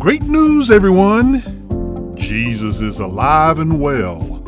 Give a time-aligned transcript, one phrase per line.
[0.00, 2.16] Great news, everyone!
[2.16, 4.42] Jesus is alive and well.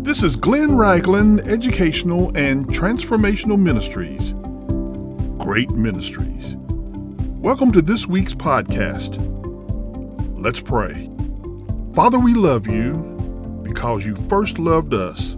[0.00, 4.32] This is Glenn Ragland Educational and Transformational Ministries.
[5.40, 6.56] Great Ministries.
[7.38, 9.18] Welcome to this week's podcast.
[10.36, 11.08] Let's pray.
[11.94, 12.94] Father, we love you
[13.62, 15.36] because you first loved us.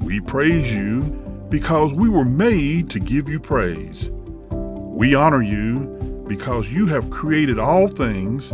[0.00, 1.02] We praise you
[1.50, 4.08] because we were made to give you praise.
[4.50, 8.52] We honor you because you have created all things,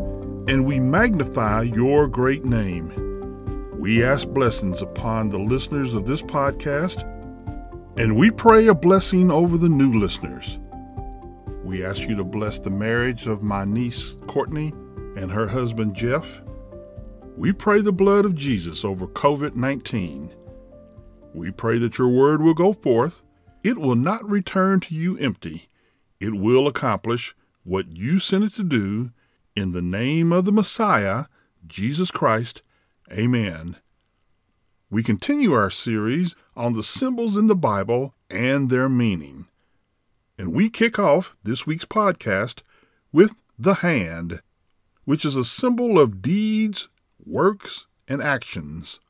[0.48, 2.90] and we magnify your great name.
[3.78, 7.02] We ask blessings upon the listeners of this podcast,
[7.98, 10.58] and we pray a blessing over the new listeners.
[11.64, 14.72] We ask you to bless the marriage of my niece Courtney
[15.14, 16.40] and her husband Jeff.
[17.36, 20.34] We pray the blood of Jesus over COVID 19.
[21.34, 23.22] We pray that your word will go forth.
[23.62, 25.68] It will not return to you empty.
[26.20, 27.34] It will accomplish
[27.66, 29.10] what you sent it to do
[29.56, 31.24] in the name of the Messiah,
[31.66, 32.62] Jesus Christ.
[33.12, 33.76] Amen.
[34.88, 39.46] We continue our series on the symbols in the Bible and their meaning.
[40.38, 42.60] And we kick off this week's podcast
[43.10, 44.42] with the hand,
[45.04, 46.88] which is a symbol of deeds,
[47.24, 49.00] works, and actions.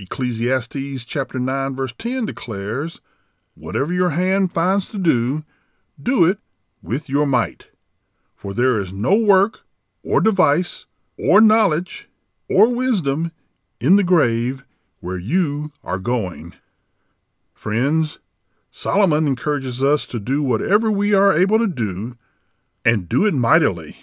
[0.00, 3.00] Ecclesiastes chapter 9 verse 10 declares,
[3.54, 5.44] "Whatever your hand finds to do,
[6.02, 6.40] do it
[6.82, 7.71] with your might."
[8.42, 9.60] For there is no work,
[10.02, 12.08] or device, or knowledge,
[12.50, 13.30] or wisdom
[13.80, 14.64] in the grave
[14.98, 16.54] where you are going.
[17.54, 18.18] Friends,
[18.72, 22.16] Solomon encourages us to do whatever we are able to do
[22.84, 23.98] and do it mightily.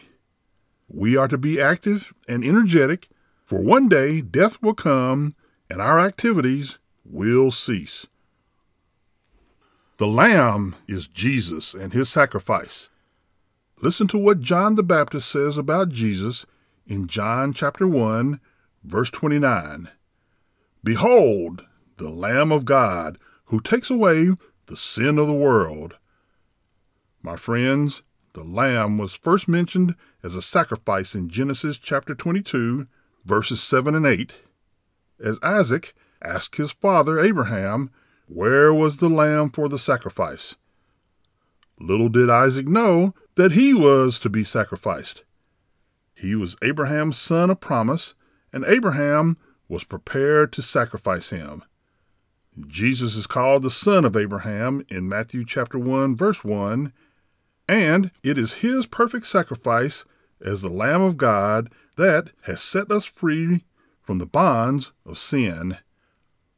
[0.88, 3.10] We are to be active and energetic,
[3.44, 5.36] for one day death will come
[5.70, 8.08] and our activities will cease.
[9.98, 12.88] The Lamb is Jesus and his sacrifice.
[13.82, 16.46] Listen to what John the Baptist says about Jesus
[16.86, 18.42] in John chapter 1,
[18.84, 19.88] verse 29.
[20.84, 21.66] Behold,
[21.96, 24.32] the Lamb of God, who takes away
[24.66, 25.98] the sin of the world.
[27.22, 28.02] My friends,
[28.34, 32.86] the Lamb was first mentioned as a sacrifice in Genesis chapter 22,
[33.24, 34.42] verses 7 and 8.
[35.24, 37.92] As Isaac asked his father Abraham,
[38.28, 40.56] Where was the lamb for the sacrifice?
[41.80, 45.24] Little did Isaac know that he was to be sacrificed.
[46.14, 48.14] He was Abraham's son of promise,
[48.52, 49.38] and Abraham
[49.70, 51.64] was prepared to sacrifice him.
[52.68, 56.92] Jesus is called the son of Abraham in Matthew chapter 1 verse 1,
[57.70, 60.04] and it is his perfect sacrifice
[60.42, 63.64] as the lamb of God that has set us free
[64.02, 65.78] from the bonds of sin.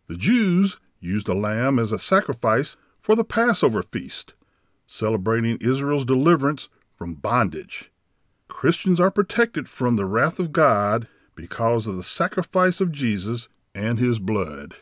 [0.08, 4.34] The Jews used a lamb as a sacrifice for the Passover feast
[4.92, 7.90] celebrating Israel's deliverance from bondage.
[8.50, 14.00] Christians are protected from the wrath of God because of the sacrifice of Jesus and
[14.00, 14.76] his blood.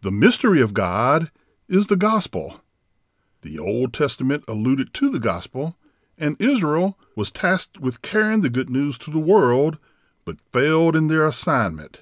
[0.00, 1.30] The mystery of God
[1.68, 2.62] is the gospel.
[3.42, 5.76] The Old Testament alluded to the gospel,
[6.16, 9.76] and Israel was tasked with carrying the good news to the world,
[10.24, 12.00] but failed in their assignment.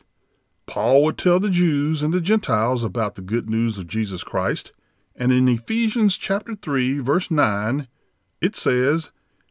[0.67, 4.71] Paul would tell the Jews and the Gentiles about the good news of Jesus Christ,
[5.17, 7.87] and in Ephesians chapter 3, verse 9,
[8.41, 9.11] it says,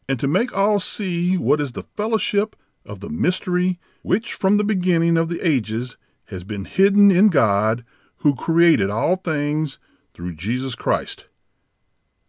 [0.10, 4.66] And to make all see what is the fellowship of the mystery which from the
[4.66, 7.86] beginning of the ages has been hidden in God,
[8.18, 9.80] who created all things
[10.14, 11.26] through Jesus Christ.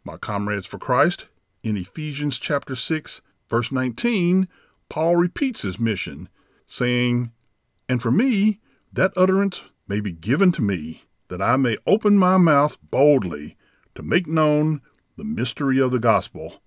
[0.05, 1.27] My comrades for Christ,
[1.63, 4.47] in Ephesians chapter 6, verse 19,
[4.89, 6.29] Paul repeats his mission,
[6.67, 7.33] saying,
[7.89, 8.61] And for me,
[8.93, 13.57] that utterance may be given to me that I may open my mouth boldly
[13.95, 14.81] to make known
[15.17, 16.63] the mystery of the gospel.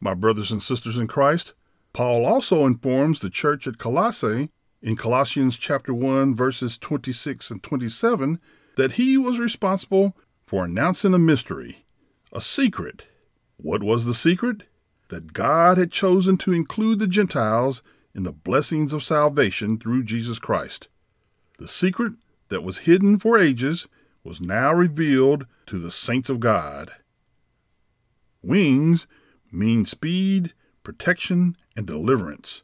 [0.00, 1.52] My brothers and sisters in Christ,
[1.92, 8.40] Paul also informs the church at Colossae in Colossians chapter 1 verses 26 and 27
[8.76, 10.16] that he was responsible
[10.46, 11.84] for announcing a mystery,
[12.32, 13.06] a secret.
[13.58, 14.64] What was the secret?
[15.08, 17.82] That God had chosen to include the Gentiles
[18.14, 20.88] in the blessings of salvation through Jesus Christ.
[21.58, 22.14] The secret
[22.48, 23.86] that was hidden for ages
[24.24, 26.92] was now revealed to the saints of God.
[28.42, 29.06] Wings
[29.50, 30.52] mean speed,
[30.82, 32.62] protection, and deliverance.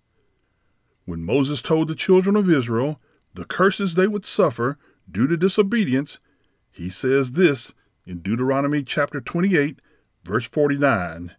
[1.04, 3.00] When Moses told the children of Israel
[3.34, 4.78] the curses they would suffer
[5.10, 6.18] due to disobedience,
[6.70, 7.72] he says this
[8.04, 9.80] in Deuteronomy chapter 28,
[10.24, 11.34] verse 49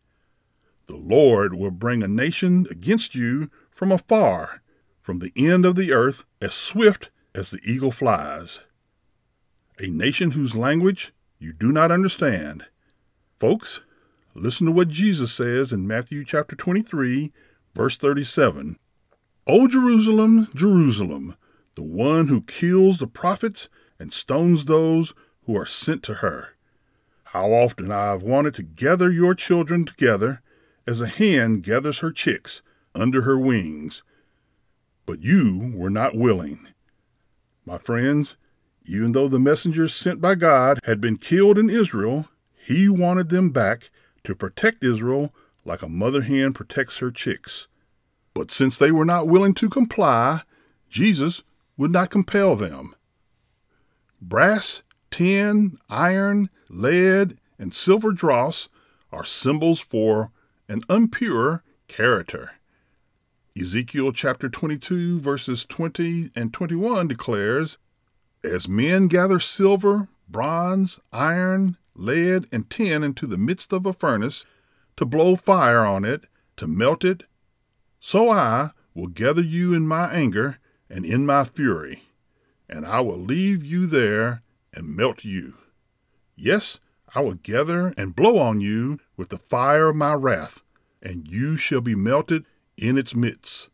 [0.87, 4.61] The Lord will bring a nation against you from afar,
[5.01, 8.61] from the end of the earth, as swift as the eagle flies.
[9.81, 12.65] A nation whose language you do not understand.
[13.39, 13.79] Folks,
[14.35, 17.31] listen to what Jesus says in Matthew chapter 23,
[17.73, 18.77] Verse 37
[19.47, 21.35] O Jerusalem, Jerusalem,
[21.75, 26.49] the one who kills the prophets and stones those who are sent to her.
[27.25, 30.41] How often I have wanted to gather your children together
[30.85, 32.61] as a hen gathers her chicks
[32.93, 34.03] under her wings,
[35.05, 36.67] but you were not willing.
[37.65, 38.35] My friends,
[38.85, 43.51] even though the messengers sent by God had been killed in Israel, he wanted them
[43.51, 43.89] back
[44.23, 45.33] to protect Israel
[45.65, 47.67] like a mother hen protects her chicks.
[48.33, 50.41] But since they were not willing to comply,
[50.89, 51.43] Jesus
[51.77, 52.95] would not compel them.
[54.21, 58.69] Brass, tin, iron, lead, and silver dross
[59.11, 60.31] are symbols for
[60.67, 62.51] an impure character.
[63.59, 67.77] Ezekiel chapter 22, verses 20 and 21 declares
[68.43, 74.45] As men gather silver, bronze, iron, lead, and tin into the midst of a furnace
[74.95, 76.25] to blow fire on it,
[76.57, 77.23] to melt it,
[77.99, 80.59] so I will gather you in my anger
[80.89, 82.03] and in my fury,
[82.69, 84.41] and I will leave you there
[84.73, 85.55] and melt you.
[86.35, 86.79] Yes,
[87.13, 90.63] I will gather and blow on you with the fire of my wrath,
[91.01, 92.45] and you shall be melted
[92.77, 93.69] in its midst.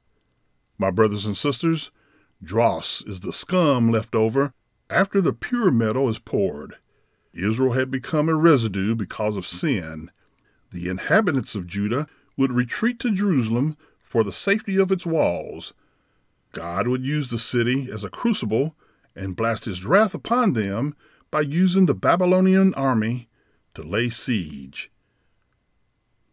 [0.78, 1.92] My brothers and sisters,
[2.44, 4.54] dross is the scum left over
[4.90, 6.76] after the pure metal is poured.
[7.34, 10.12] Israel had become a residue because of sin.
[10.72, 15.74] The inhabitants of Judah would retreat to Jerusalem for the safety of its walls.
[16.52, 18.76] God would use the city as a crucible
[19.16, 20.96] and blast his wrath upon them
[21.32, 23.28] by using the Babylonian army
[23.74, 24.92] to lay siege.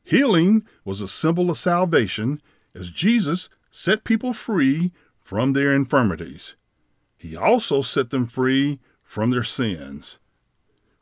[0.05, 2.41] Healing was a symbol of salvation
[2.75, 6.55] as Jesus set people free from their infirmities.
[7.17, 10.19] He also set them free from their sins.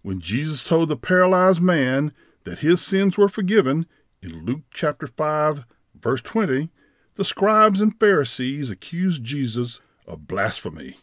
[0.02, 2.12] When Jesus told the paralyzed man
[2.44, 3.86] that his sins were forgiven
[4.22, 5.64] in Luke chapter 5
[6.00, 6.70] Verse 20
[7.14, 10.96] The scribes and Pharisees accused Jesus of blasphemy,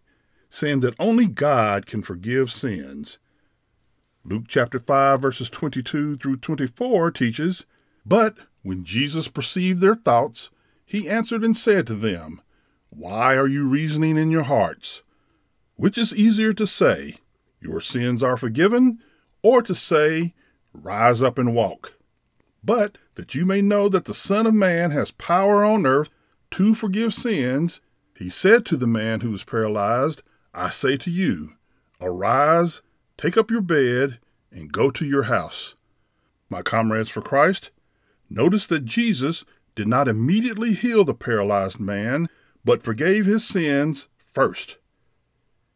[0.49, 3.19] saying that only God can forgive sins.
[4.25, 7.65] Luke chapter 5, verses 22 through 24 teaches
[8.05, 10.49] But when Jesus perceived their thoughts,
[10.85, 12.41] he answered and said to them,
[12.89, 15.01] Why are you reasoning in your hearts?
[15.75, 17.15] Which is easier to say,
[17.59, 18.99] Your sins are forgiven,
[19.43, 20.33] or to say,
[20.73, 21.97] Rise up and walk?
[22.63, 26.13] But that you may know that the Son of Man has power on earth
[26.51, 27.81] to forgive sins,
[28.15, 30.23] he said to the man who was paralyzed,
[30.53, 31.53] I say to you,
[32.01, 32.81] arise,
[33.17, 34.19] take up your bed,
[34.51, 35.75] and go to your house.
[36.49, 37.69] My comrades for Christ,
[38.29, 39.45] notice that Jesus
[39.75, 42.27] did not immediately heal the paralyzed man,
[42.67, 44.75] but forgave his sins first.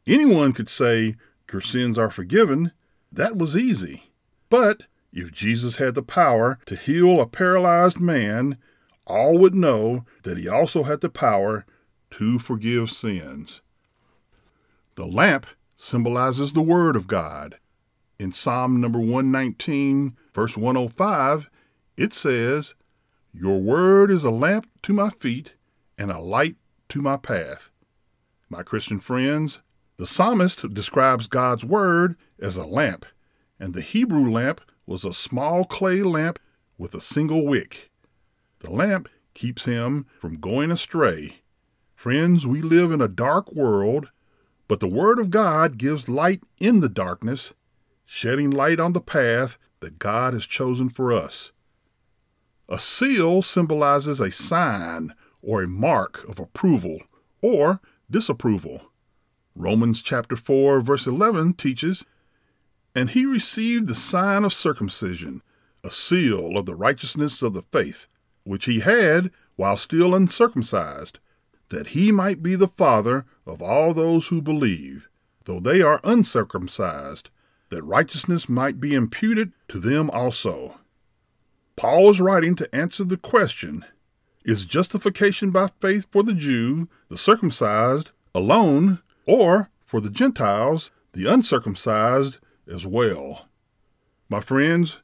[0.06, 1.16] Anyone could say,
[1.50, 2.74] Your sins are forgiven.
[3.10, 4.12] That was easy.
[4.50, 8.58] But if Jesus had the power to heal a paralyzed man,
[9.08, 11.66] all would know that he also had the power
[12.12, 13.62] to forgive sins.
[14.96, 15.48] The lamp
[15.78, 17.58] symbolizes the Word of God.
[18.20, 21.50] In Psalm number 119, verse 105,
[21.96, 22.76] it says,
[23.32, 25.54] Your Word is a lamp to my feet
[25.98, 26.58] and a light
[26.92, 27.72] to my path.
[28.50, 29.62] My Christian friends,
[29.96, 33.06] the psalmist describes God's Word as a lamp,
[33.58, 36.38] and the Hebrew lamp was a small clay lamp
[36.78, 37.92] with a single wick.
[38.60, 41.44] The lamp keeps him from going astray.
[41.96, 44.12] Friends, we live in a dark world,
[44.68, 47.54] but the Word of God gives light in the darkness,
[48.06, 51.54] shedding light on the path that God has chosen for us.
[52.68, 57.00] A seal symbolizes a sign or a mark of approval
[57.42, 57.80] or
[58.10, 58.92] disapproval.
[59.56, 62.06] Romans chapter 4 verse 11 teaches
[62.96, 65.42] and he received the sign of circumcision,
[65.84, 68.08] a seal of the righteousness of the faith,
[68.44, 71.20] which he had while still uncircumcised,
[71.70, 75.08] that he might be the father of all those who believe,
[75.46, 77.30] though they are uncircumcised,
[77.70, 80.78] that righteousness might be imputed to them also.
[81.78, 83.86] Paul is writing to answer the question
[84.44, 91.32] Is justification by faith for the Jew, the circumcised, alone, or for the Gentiles, the
[91.32, 93.48] uncircumcised, as well.
[94.30, 95.00] My friends,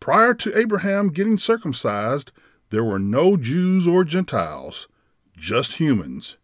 [0.00, 2.32] prior to Abraham getting circumcised,
[2.70, 4.88] there were no Jews or Gentiles,
[5.36, 6.36] just humans.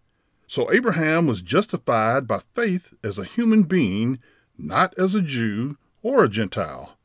[0.47, 4.21] So Abraham was justified by faith as a human being,
[4.57, 6.97] not as a Jew or a Gentile.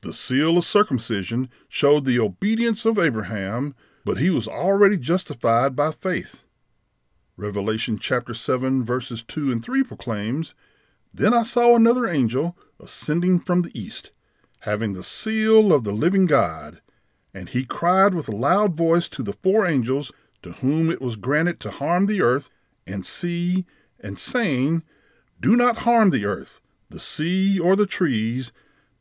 [0.00, 3.74] The seal of circumcision showed the obedience of Abraham,
[4.08, 6.46] but he was already justified by faith.
[7.36, 10.54] Revelation chapter 7 verses 2 and 3 proclaims,
[11.12, 14.10] Then I saw another angel ascending from the east,
[14.60, 16.80] having the seal of the living God,
[17.34, 20.10] And he cried with a loud voice to the four angels
[20.40, 22.48] to whom it was granted to harm the earth
[22.86, 23.66] and sea,
[24.00, 24.84] and saying,
[25.38, 28.52] Do not harm the earth, the sea, or the trees,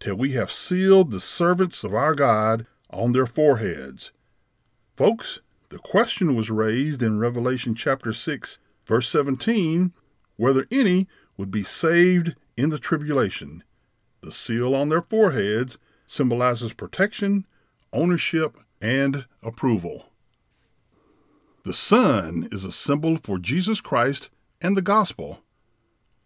[0.01, 4.11] till we have sealed the servants of our God on their foreheads.
[4.97, 9.93] Folks, the question was raised in Revelation chapter 6, verse 17,
[10.37, 13.63] whether any would be saved in the tribulation.
[14.21, 15.77] The seal on their foreheads
[16.07, 17.45] symbolizes protection,
[17.93, 20.07] ownership, and approval.
[21.63, 25.43] The sun is a symbol for Jesus Christ and the gospel.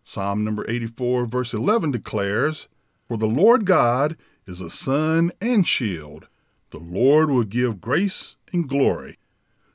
[0.06, 2.70] Psalm number 84, verse 11 declares,
[3.10, 4.16] For the Lord God
[4.48, 6.30] is a sun and shield.
[6.70, 9.18] The Lord will give grace and glory.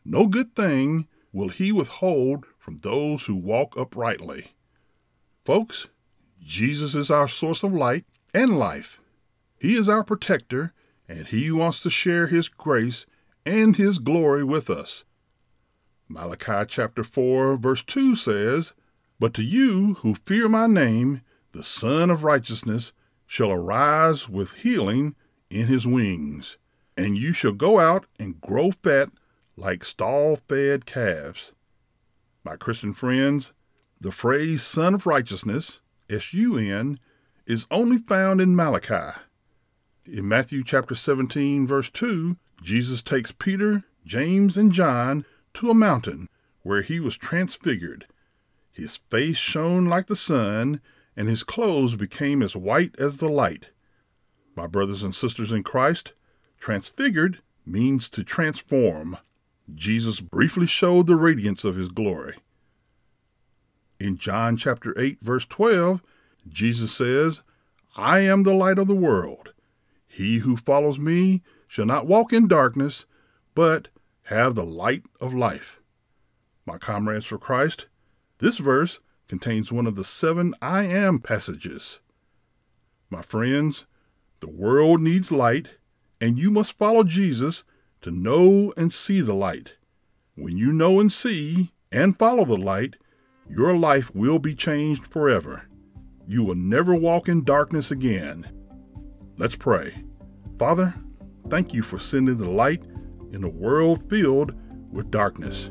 [0.04, 4.52] No good thing will he withhold from those who walk uprightly.
[5.45, 5.87] Folks,
[6.40, 8.04] Jesus is our source of light
[8.35, 9.00] and life.
[9.59, 10.73] He is our protector,
[11.09, 13.06] and He wants to share His grace
[13.45, 15.04] and His glory with us.
[16.09, 18.73] Malachi chapter 4, verse 2 says,
[19.18, 22.92] But to you who fear my name, the Sun of Righteousness
[23.26, 25.16] shall arise with healing
[25.50, 26.59] in his wings,
[26.96, 29.10] and you shall go out and grow fat
[29.56, 31.52] like stall fed calves.
[32.44, 33.52] My Christian friends,
[34.00, 36.98] the phrase Sun of Righteousness, S U N,
[37.46, 39.18] is only found in Malachi.
[40.04, 45.24] In Matthew chapter 17, verse 2, Jesus takes Peter, James, and John
[45.54, 46.28] to a mountain
[46.62, 48.06] where he was transfigured.
[48.72, 50.80] His face shone like the sun,
[51.16, 53.70] and his clothes became as white as the light.
[54.54, 56.12] My brothers and sisters in Christ,
[56.58, 59.18] transfigured means to transform.
[59.75, 62.36] Jesus briefly showed the radiance of his glory.
[63.98, 66.02] In John chapter 8 verse 12,
[66.48, 67.42] Jesus says,
[67.96, 69.52] I am the light of the world.
[70.06, 73.06] He who follows me shall not walk in darkness,
[73.54, 73.88] but
[74.25, 75.80] have the light of life.
[76.66, 77.86] My comrades for Christ,
[78.38, 82.00] this verse contains one of the seven I am passages.
[83.08, 83.86] My friends,
[84.40, 85.70] the world needs light,
[86.20, 87.64] and you must follow Jesus
[88.02, 89.76] to know and see the light.
[90.35, 92.96] When you know and see and follow the light,
[93.49, 95.68] your life will be changed forever.
[96.26, 98.50] You will never walk in darkness again.
[99.38, 99.94] Let's pray.
[100.58, 100.94] Father,
[101.49, 102.82] thank you for sending the light
[103.32, 104.54] in a world filled
[104.90, 105.70] with darkness.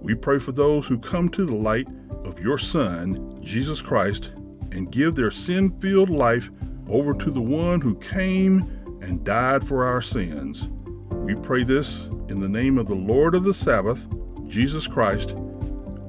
[0.00, 1.88] We pray for those who come to the light
[2.24, 4.32] of your Son, Jesus Christ,
[4.70, 6.50] and give their sin filled life
[6.88, 10.68] over to the one who came and died for our sins.
[11.10, 14.06] We pray this in the name of the Lord of the Sabbath,
[14.48, 15.34] Jesus Christ.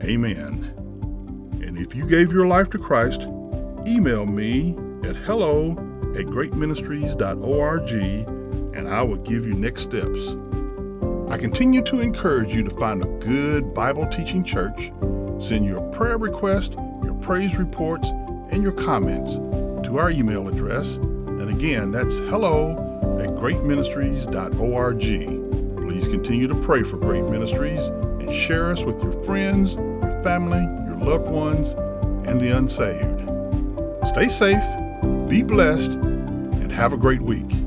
[0.03, 0.71] Amen.
[1.63, 3.23] And if you gave your life to Christ,
[3.85, 5.71] email me at hello
[6.15, 7.89] at greatministries.org
[8.75, 10.35] and I will give you next steps.
[11.31, 14.91] I continue to encourage you to find a good Bible teaching church.
[15.39, 16.73] Send your prayer request,
[17.03, 18.07] your praise reports,
[18.51, 19.35] and your comments
[19.87, 20.95] to our email address.
[20.95, 22.82] And again, that's hello
[23.23, 24.99] at greatministries.org.
[25.77, 30.63] Please continue to pray for Great Ministries and share us with your friends, your family,
[30.85, 31.71] your loved ones,
[32.27, 33.21] and the unsaved.
[34.07, 34.63] Stay safe,
[35.29, 37.62] be blessed, and have a great week.